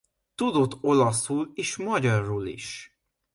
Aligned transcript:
Tudott 0.35 0.83
olaszul 0.83 1.51
és 1.53 1.77
magyarul 1.77 2.45
is. 2.47 2.97